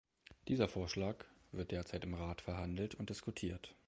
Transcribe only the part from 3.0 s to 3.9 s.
diskutiert.